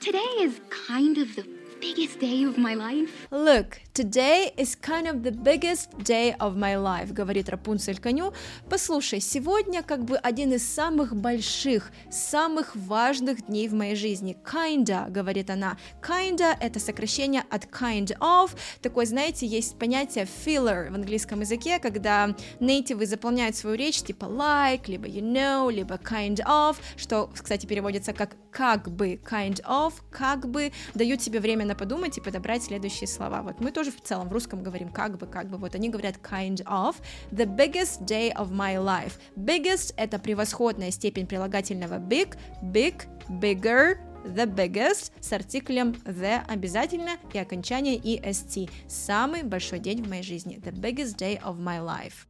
today 0.00 0.44
is 0.44 0.54
kind 0.88 1.16
of 1.18 1.34
the 1.36 1.61
biggest 1.82 2.20
day 2.20 2.44
of 2.44 2.56
my 2.56 2.74
life. 2.74 3.10
Look, 3.32 3.80
today 3.92 4.52
is 4.56 4.76
kind 4.76 5.08
of 5.08 5.24
the 5.24 5.32
biggest 5.32 5.88
day 6.04 6.32
of 6.38 6.56
my 6.56 6.76
life, 6.76 7.12
говорит 7.12 7.48
Рапунцель 7.48 7.98
коню. 7.98 8.32
Послушай, 8.70 9.20
сегодня 9.20 9.82
как 9.82 10.04
бы 10.04 10.16
один 10.16 10.52
из 10.52 10.62
самых 10.62 11.16
больших, 11.16 11.90
самых 12.08 12.76
важных 12.76 13.46
дней 13.46 13.66
в 13.66 13.74
моей 13.74 13.96
жизни. 13.96 14.36
Kinda, 14.44 15.10
говорит 15.10 15.50
она. 15.50 15.76
Kinda— 16.00 16.56
это 16.60 16.78
сокращение 16.78 17.42
от 17.50 17.64
kind 17.64 18.16
of. 18.20 18.52
Такой, 18.80 19.06
знаете, 19.06 19.44
есть 19.44 19.76
понятие 19.76 20.28
filler 20.46 20.88
в 20.88 20.94
английском 20.94 21.40
языке, 21.40 21.80
когда 21.80 22.36
нейтивы 22.60 23.06
заполняют 23.06 23.56
свою 23.56 23.76
речь 23.76 24.02
типа 24.02 24.26
like, 24.26 24.82
либо 24.86 25.08
you 25.08 25.20
know, 25.20 25.72
либо 25.72 25.96
kind 25.96 26.36
of, 26.46 26.76
что, 26.96 27.28
кстати, 27.34 27.66
переводится 27.66 28.12
как 28.12 28.36
как 28.52 28.90
бы, 28.90 29.18
kind 29.28 29.60
of, 29.64 29.94
как 30.10 30.48
бы, 30.48 30.72
дают 30.94 31.20
тебе 31.20 31.40
время 31.40 31.64
на 31.64 31.71
подумать 31.74 32.18
и 32.18 32.20
подобрать 32.20 32.62
следующие 32.62 33.06
слова. 33.06 33.42
Вот 33.42 33.60
мы 33.60 33.70
тоже 33.70 33.90
в 33.90 34.00
целом 34.00 34.28
в 34.28 34.32
русском 34.32 34.62
говорим 34.62 34.90
как 34.90 35.18
бы, 35.18 35.26
как 35.26 35.48
бы, 35.48 35.58
вот 35.58 35.74
они 35.74 35.88
говорят 35.88 36.16
kind 36.22 36.62
of, 36.64 36.96
the 37.30 37.46
biggest 37.46 38.04
day 38.04 38.32
of 38.34 38.50
my 38.50 38.76
life. 38.76 39.14
Biggest— 39.36 39.94
это 39.96 40.18
превосходная 40.18 40.90
степень 40.90 41.26
прилагательного 41.26 41.98
big, 41.98 42.36
big, 42.62 43.06
bigger, 43.28 43.98
the 44.24 44.46
biggest 44.46 45.12
с 45.20 45.32
артиклем 45.32 45.92
the 46.04 46.42
обязательно 46.48 47.18
и 47.32 47.38
окончание 47.38 47.96
est. 47.96 48.70
Самый 48.88 49.42
большой 49.42 49.78
день 49.78 50.02
в 50.02 50.08
моей 50.08 50.22
жизни. 50.22 50.60
The 50.62 50.72
biggest 50.72 51.16
day 51.16 51.40
of 51.42 51.58
my 51.58 51.80
life. 51.80 52.26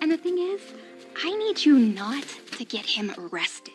And 0.00 0.10
the 0.10 0.18
thing 0.18 0.38
is, 0.38 0.60
I 1.24 1.30
need 1.30 1.64
you 1.64 1.78
not 1.78 2.24
to 2.58 2.64
get 2.64 2.86
him 2.86 3.12
arrested. 3.18 3.74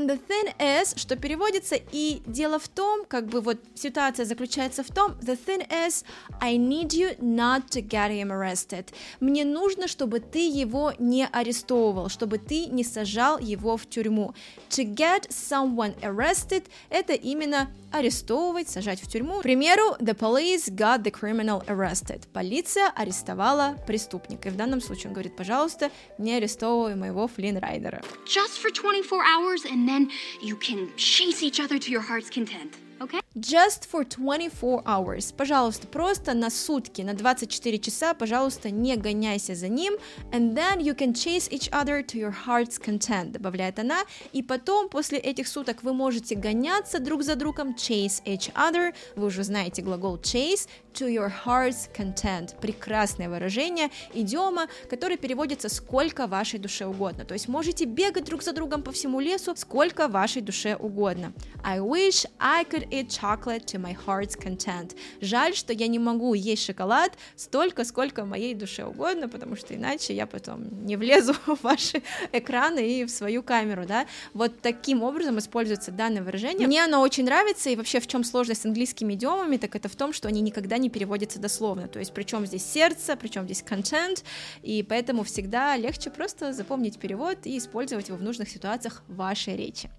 And 0.00 0.08
the 0.08 0.18
thing 0.18 0.54
is, 0.58 0.98
что 0.98 1.14
переводится, 1.14 1.76
и 1.92 2.22
дело 2.24 2.58
в 2.58 2.68
том, 2.68 3.04
как 3.04 3.26
бы 3.26 3.42
вот 3.42 3.58
ситуация 3.74 4.24
заключается 4.24 4.82
в 4.82 4.88
том, 4.88 5.12
the 5.20 5.38
thing 5.38 5.68
is, 5.68 6.04
I 6.40 6.56
need 6.56 6.94
you 6.94 7.18
not 7.20 7.68
to 7.72 7.86
get 7.86 8.10
him 8.10 8.30
arrested. 8.30 8.86
Мне 9.20 9.44
нужно, 9.44 9.88
чтобы 9.88 10.20
ты 10.20 10.48
его 10.48 10.94
не 10.98 11.26
арестовывал, 11.26 12.08
чтобы 12.08 12.38
ты 12.38 12.64
не 12.66 12.82
сажал 12.82 13.38
его 13.38 13.76
в 13.76 13.86
тюрьму. 13.86 14.34
To 14.70 14.84
get 14.84 15.28
someone 15.28 15.94
arrested– 16.00 16.64
это 16.88 17.12
именно 17.12 17.68
арестовывать, 17.92 18.68
сажать 18.68 19.00
в 19.02 19.08
тюрьму. 19.08 19.40
К 19.40 19.42
примеру, 19.42 19.96
the 19.98 20.16
police 20.16 20.70
got 20.70 21.02
the 21.02 21.10
criminal 21.10 21.66
arrested. 21.66 22.22
Полиция 22.32 22.90
арестовала 22.94 23.76
преступника. 23.86 24.48
И 24.48 24.52
в 24.52 24.56
данном 24.56 24.80
случае 24.80 25.08
он 25.08 25.14
говорит, 25.14 25.36
пожалуйста, 25.36 25.90
не 26.18 26.34
арестовывай 26.34 26.94
моего 26.94 27.26
Флинн 27.28 27.58
Райдера. 27.58 28.00
Just 28.26 28.60
for 28.62 28.70
24 28.70 29.22
hours, 29.24 29.64
and 29.64 29.84
then 29.90 30.10
you 30.40 30.56
can 30.56 30.90
chase 30.96 31.42
each 31.42 31.58
other 31.60 31.78
to 31.78 31.90
your 31.90 32.02
heart's 32.02 32.30
content, 32.30 32.76
okay? 33.00 33.20
Just 33.38 33.86
for 33.86 34.04
24 34.04 34.82
hours. 34.86 35.32
Пожалуйста, 35.32 35.86
просто 35.86 36.34
на 36.34 36.50
сутки, 36.50 37.02
на 37.02 37.14
24 37.14 37.78
часа, 37.78 38.14
пожалуйста, 38.14 38.70
не 38.70 38.96
гоняйся 38.96 39.54
за 39.54 39.68
ним. 39.68 39.94
And 40.32 40.54
then 40.54 40.80
you 40.80 40.94
can 40.94 41.12
chase 41.12 41.48
each 41.50 41.68
other 41.70 42.02
to 42.02 42.18
your 42.18 42.34
heart's 42.46 42.78
content, 42.78 43.32
добавляет 43.32 43.78
она. 43.78 44.00
И 44.32 44.42
потом, 44.42 44.88
после 44.88 45.18
этих 45.18 45.48
суток, 45.48 45.82
вы 45.82 45.92
можете 45.92 46.34
гоняться 46.34 46.98
друг 46.98 47.22
за 47.22 47.36
другом, 47.36 47.74
chase 47.74 48.22
each 48.24 48.52
other. 48.54 48.94
Вы 49.16 49.26
уже 49.26 49.44
знаете 49.44 49.82
глагол 49.82 50.16
chase, 50.16 50.68
to 50.94 51.08
your 51.08 51.32
heart's 51.44 51.88
content. 51.96 52.58
Прекрасное 52.60 53.28
выражение, 53.28 53.90
идиома, 54.12 54.66
который 54.88 55.16
переводится 55.16 55.68
сколько 55.68 56.26
вашей 56.26 56.58
душе 56.58 56.86
угодно. 56.86 57.24
То 57.24 57.34
есть 57.34 57.48
можете 57.48 57.84
бегать 57.84 58.24
друг 58.24 58.42
за 58.42 58.52
другом 58.52 58.82
по 58.82 58.92
всему 58.92 59.20
лесу, 59.20 59.54
сколько 59.56 60.08
вашей 60.08 60.42
душе 60.42 60.76
угодно. 60.76 61.32
I 61.62 61.78
wish 61.78 62.26
I 62.38 62.64
could 62.64 62.88
eat 62.90 63.08
chocolate 63.08 63.64
to 63.66 63.80
my 63.80 63.96
heart's 64.06 64.38
content. 64.38 64.96
Жаль, 65.20 65.54
что 65.54 65.72
я 65.72 65.86
не 65.86 65.98
могу 65.98 66.34
есть 66.34 66.64
шоколад 66.64 67.12
столько, 67.36 67.84
сколько 67.84 68.24
моей 68.24 68.54
душе 68.54 68.84
угодно, 68.84 69.28
потому 69.28 69.56
что 69.56 69.74
иначе 69.74 70.14
я 70.14 70.26
потом 70.26 70.84
не 70.84 70.96
влезу 70.96 71.34
в 71.46 71.62
ваши 71.62 72.02
экраны 72.32 73.00
и 73.00 73.04
в 73.04 73.10
свою 73.10 73.42
камеру, 73.42 73.84
да. 73.86 74.06
Вот 74.34 74.60
таким 74.60 75.02
образом 75.02 75.38
используется 75.38 75.90
данное 75.90 76.22
выражение. 76.22 76.66
Мне 76.66 76.84
оно 76.84 77.00
очень 77.00 77.24
нравится, 77.24 77.70
и 77.70 77.76
вообще 77.76 78.00
в 78.00 78.06
чем 78.06 78.24
сложность 78.24 78.62
с 78.62 78.66
английскими 78.66 79.14
идиомами, 79.14 79.56
так 79.56 79.76
это 79.76 79.88
в 79.88 79.96
том, 79.96 80.12
что 80.12 80.28
они 80.28 80.40
никогда 80.40 80.78
не 80.80 80.90
переводятся 80.90 81.38
дословно, 81.38 81.88
то 81.88 81.98
есть 81.98 82.12
причем 82.12 82.46
здесь 82.46 82.64
сердце, 82.64 83.16
причем 83.16 83.44
здесь 83.44 83.62
content, 83.62 84.24
и 84.62 84.82
поэтому 84.82 85.22
всегда 85.24 85.76
легче 85.76 86.10
просто 86.10 86.52
запомнить 86.52 86.98
перевод 86.98 87.46
и 87.46 87.56
использовать 87.58 88.08
его 88.08 88.18
в 88.18 88.22
нужных 88.22 88.48
ситуациях 88.48 89.02
вашей 89.08 89.56
речи. 89.56 89.90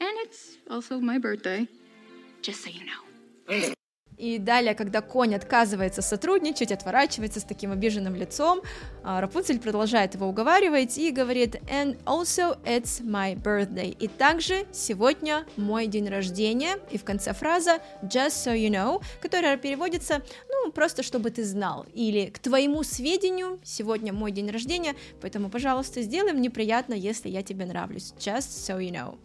And 0.00 0.16
it's 0.24 0.58
also 0.68 1.00
my 1.00 1.18
birthday, 1.18 1.68
just 2.42 2.62
so 2.62 2.70
you 2.70 2.84
know. 2.84 3.74
И 4.20 4.38
далее, 4.38 4.74
когда 4.74 5.00
конь 5.00 5.34
отказывается 5.34 6.02
сотрудничать, 6.02 6.72
отворачивается 6.72 7.40
с 7.40 7.44
таким 7.44 7.72
обиженным 7.72 8.14
лицом, 8.14 8.60
а, 9.02 9.22
Рапунцель 9.22 9.58
продолжает 9.58 10.14
его 10.14 10.26
уговаривать 10.26 10.98
и 10.98 11.10
говорит 11.10 11.56
«And 11.72 11.98
also 12.04 12.58
it's 12.64 13.02
my 13.02 13.34
birthday». 13.34 13.96
И 13.98 14.08
также 14.08 14.66
сегодня 14.72 15.46
мой 15.56 15.86
день 15.86 16.06
рождения. 16.10 16.76
И 16.90 16.98
в 16.98 17.04
конце 17.04 17.32
фраза 17.32 17.78
«Just 18.02 18.46
so 18.46 18.54
you 18.54 18.68
know», 18.68 19.02
которая 19.22 19.56
переводится 19.56 20.20
«Ну, 20.62 20.72
просто 20.72 21.02
чтобы 21.02 21.30
ты 21.30 21.44
знал». 21.44 21.86
Или 21.94 22.26
«К 22.26 22.38
твоему 22.38 22.82
сведению, 22.82 23.58
сегодня 23.64 24.12
мой 24.12 24.30
день 24.30 24.50
рождения, 24.50 24.94
поэтому, 25.20 25.48
пожалуйста, 25.48 26.02
сделай 26.02 26.32
мне 26.32 26.50
приятно, 26.50 26.94
если 26.94 27.28
я 27.28 27.42
тебе 27.42 27.64
нравлюсь». 27.64 28.12
Just 28.18 28.50
so 28.68 28.78
you 28.78 28.90
know. 28.90 29.18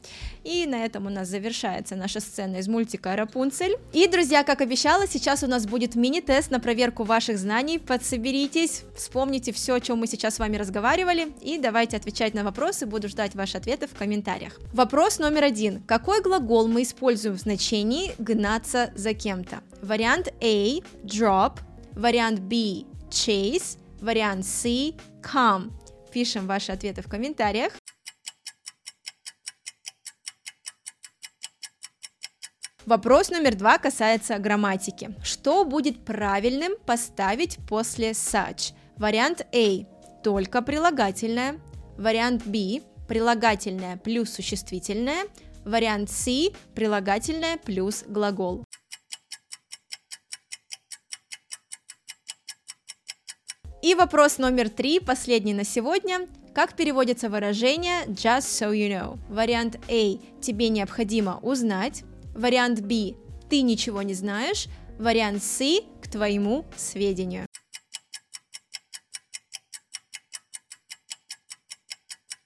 И 0.43 0.65
на 0.65 0.85
этом 0.85 1.07
у 1.07 1.09
нас 1.09 1.27
завершается 1.27 1.95
наша 1.95 2.19
сцена 2.19 2.57
из 2.57 2.67
мультика 2.67 3.15
«Рапунцель». 3.15 3.77
И, 3.91 4.07
друзья, 4.07 4.43
как 4.43 4.61
обещала, 4.61 5.07
сейчас 5.07 5.43
у 5.43 5.47
нас 5.47 5.65
будет 5.65 5.95
мини-тест 5.95 6.51
на 6.51 6.59
проверку 6.59 7.03
ваших 7.03 7.37
знаний. 7.37 7.79
Подсоберитесь, 7.79 8.83
вспомните 8.95 9.51
все, 9.51 9.75
о 9.75 9.81
чем 9.81 9.99
мы 9.99 10.07
сейчас 10.07 10.35
с 10.35 10.39
вами 10.39 10.57
разговаривали, 10.57 11.33
и 11.41 11.57
давайте 11.57 11.97
отвечать 11.97 12.33
на 12.33 12.43
вопросы, 12.43 12.85
буду 12.85 13.09
ждать 13.09 13.35
ваши 13.35 13.57
ответы 13.57 13.87
в 13.87 13.93
комментариях. 13.93 14.59
Вопрос 14.73 15.19
номер 15.19 15.43
один. 15.43 15.81
Какой 15.83 16.21
глагол 16.21 16.67
мы 16.67 16.83
используем 16.83 17.35
в 17.35 17.39
значении 17.39 18.13
«гнаться 18.19 18.91
за 18.95 19.13
кем-то»? 19.13 19.61
Вариант 19.85 20.33
A– 20.41 20.81
drop, 21.03 21.59
вариант 21.93 22.39
B– 22.39 22.85
chase, 23.11 23.77
вариант 24.01 24.43
C– 24.43 24.95
come. 25.21 25.71
Пишем 26.11 26.47
ваши 26.47 26.71
ответы 26.71 27.03
в 27.03 27.07
комментариях. 27.07 27.73
Вопрос 32.87 33.29
номер 33.29 33.53
два 33.53 33.77
касается 33.77 34.39
грамматики. 34.39 35.13
Что 35.23 35.63
будет 35.65 36.03
правильным 36.03 36.71
поставить 36.87 37.59
после 37.69 38.11
such? 38.11 38.73
Вариант 38.97 39.45
A– 39.53 39.85
только 40.23 40.63
прилагательное. 40.63 41.59
Вариант 41.99 42.47
B– 42.47 42.81
прилагательное 43.07 43.97
плюс 43.97 44.31
существительное. 44.31 45.25
Вариант 45.63 46.09
C– 46.09 46.53
прилагательное 46.73 47.57
плюс 47.57 48.03
глагол. 48.07 48.64
И 53.85 53.93
вопрос 53.93 54.39
номер 54.39 54.69
три, 54.69 54.99
последний 54.99 55.53
на 55.53 55.63
сегодня. 55.63 56.21
Как 56.55 56.75
переводится 56.75 57.29
выражение 57.29 58.07
just 58.07 58.47
so 58.47 58.71
you 58.73 58.89
know? 58.89 59.19
Вариант 59.29 59.75
A– 59.87 60.17
тебе 60.41 60.69
необходимо 60.69 61.37
узнать. 61.43 62.01
Вариант 62.33 62.81
B– 62.81 63.13
ты 63.47 63.61
ничего 63.61 64.01
не 64.01 64.15
знаешь. 64.15 64.65
Вариант 64.97 65.43
C– 65.43 65.81
к 66.01 66.09
твоему 66.09 66.65
сведению. 66.75 67.45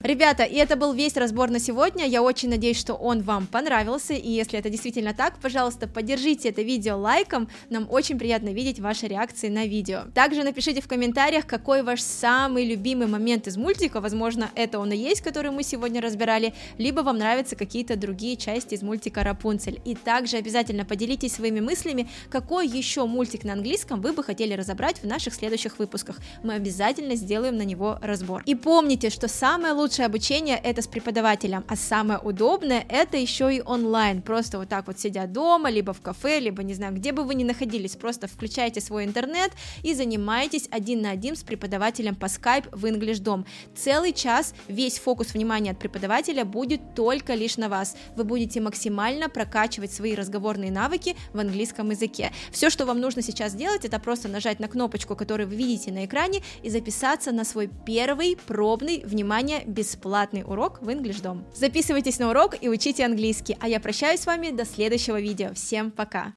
Ребята, 0.01 0.43
и 0.43 0.55
это 0.55 0.77
был 0.77 0.93
весь 0.93 1.17
разбор 1.17 1.49
на 1.49 1.59
сегодня. 1.59 2.07
Я 2.07 2.23
очень 2.23 2.47
надеюсь, 2.47 2.79
что 2.79 2.93
он 2.93 3.21
вам 3.21 3.47
понравился. 3.47 4.13
И 4.13 4.31
если 4.31 4.57
это 4.57 4.69
действительно 4.69 5.13
так, 5.13 5.37
пожалуйста, 5.41 5.89
поддержите 5.89 6.47
это 6.47 6.61
видео 6.61 6.97
лайком. 6.97 7.49
Нам 7.69 7.85
очень 7.91 8.17
приятно 8.17 8.53
видеть 8.53 8.79
ваши 8.79 9.07
реакции 9.07 9.49
на 9.49 9.65
видео. 9.65 10.03
Также 10.15 10.43
напишите 10.43 10.79
в 10.79 10.87
комментариях, 10.87 11.45
какой 11.45 11.83
ваш 11.83 11.99
самый 11.99 12.65
любимый 12.65 13.07
момент 13.07 13.47
из 13.47 13.57
мультика. 13.57 13.99
Возможно, 13.99 14.49
это 14.55 14.79
он 14.79 14.93
и 14.93 14.95
есть, 14.95 15.19
который 15.19 15.51
мы 15.51 15.63
сегодня 15.63 15.99
разбирали. 15.99 16.53
Либо 16.77 17.01
вам 17.01 17.17
нравятся 17.17 17.57
какие-то 17.57 17.97
другие 17.97 18.37
части 18.37 18.75
из 18.75 18.81
мультика 18.81 19.21
Рапунцель. 19.25 19.81
И 19.83 19.95
также 19.95 20.37
обязательно 20.37 20.85
поделитесь 20.85 21.33
своими 21.33 21.59
мыслями, 21.59 22.09
какой 22.29 22.69
еще 22.69 23.05
мультик 23.05 23.43
на 23.43 23.51
английском 23.51 23.99
вы 23.99 24.13
бы 24.13 24.23
хотели 24.23 24.53
разобрать 24.53 25.03
в 25.03 25.05
наших 25.05 25.33
следующих 25.33 25.77
выпусках. 25.77 26.19
Мы 26.41 26.53
обязательно 26.53 27.15
сделаем 27.15 27.57
на 27.57 27.63
него 27.63 27.99
разбор. 28.01 28.43
И 28.45 28.55
помните, 28.55 29.09
что 29.09 29.27
самое 29.27 29.73
лучшее 29.73 29.88
лучшее 29.89 30.05
обучение 30.05 30.55
это 30.55 30.83
с 30.83 30.87
преподавателем, 30.87 31.65
а 31.67 31.75
самое 31.75 32.19
удобное 32.19 32.85
это 32.89 33.17
еще 33.17 33.51
и 33.55 33.59
онлайн. 33.59 34.21
Просто 34.21 34.59
вот 34.59 34.69
так 34.69 34.85
вот 34.85 34.99
сидя 34.99 35.25
дома, 35.25 35.71
либо 35.71 35.93
в 35.93 36.01
кафе, 36.01 36.39
либо 36.39 36.61
не 36.61 36.75
знаю, 36.75 36.93
где 36.93 37.11
бы 37.11 37.23
вы 37.23 37.33
ни 37.33 37.43
находились, 37.43 37.95
просто 37.95 38.27
включайте 38.27 38.81
свой 38.81 39.05
интернет 39.05 39.51
и 39.81 39.95
занимайтесь 39.95 40.67
один 40.69 41.01
на 41.01 41.09
один 41.09 41.35
с 41.35 41.41
преподавателем 41.41 42.13
по 42.13 42.25
Skype 42.25 42.69
в 42.71 42.85
English 42.85 43.23
Dom. 43.23 43.47
Целый 43.75 44.13
час 44.13 44.53
весь 44.67 44.99
фокус 44.99 45.33
внимания 45.33 45.71
от 45.71 45.79
преподавателя 45.79 46.45
будет 46.45 46.93
только 46.93 47.33
лишь 47.33 47.57
на 47.57 47.67
вас. 47.67 47.97
Вы 48.15 48.25
будете 48.25 48.61
максимально 48.61 49.27
прокачивать 49.27 49.91
свои 49.91 50.13
разговорные 50.13 50.71
навыки 50.71 51.15
в 51.33 51.39
английском 51.39 51.89
языке. 51.89 52.31
Все, 52.51 52.69
что 52.69 52.85
вам 52.85 52.99
нужно 52.99 53.23
сейчас 53.23 53.53
сделать, 53.53 53.85
это 53.85 53.97
просто 53.97 54.27
нажать 54.27 54.59
на 54.59 54.67
кнопочку, 54.67 55.15
которую 55.15 55.49
вы 55.49 55.55
видите 55.55 55.91
на 55.91 56.05
экране, 56.05 56.43
и 56.61 56.69
записаться 56.69 57.31
на 57.31 57.43
свой 57.43 57.71
первый 57.87 58.37
пробный, 58.45 59.01
внимание, 59.03 59.63
бесплатный 59.79 60.43
урок 60.45 60.81
в 60.81 60.89
English 60.89 61.21
Dom. 61.21 61.43
Записывайтесь 61.55 62.19
на 62.19 62.29
урок 62.31 62.55
и 62.61 62.67
учите 62.67 63.05
английский, 63.05 63.55
а 63.61 63.69
я 63.69 63.79
прощаюсь 63.79 64.19
с 64.19 64.25
вами 64.25 64.51
до 64.51 64.65
следующего 64.65 65.21
видео. 65.21 65.53
Всем 65.53 65.89
пока! 65.89 66.27